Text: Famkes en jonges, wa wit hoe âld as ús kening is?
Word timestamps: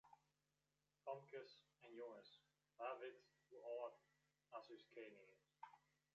Famkes 1.03 1.53
en 1.85 1.93
jonges, 1.99 2.31
wa 2.77 2.89
wit 2.99 3.19
hoe 3.49 3.61
âld 3.77 3.95
as 4.57 4.67
ús 4.75 4.83
kening 4.93 5.27
is? 5.35 5.45